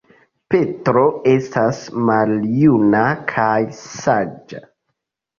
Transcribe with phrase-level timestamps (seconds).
[0.51, 1.01] Petro
[1.31, 3.01] estas maljuna
[3.33, 4.63] kaj saĝa.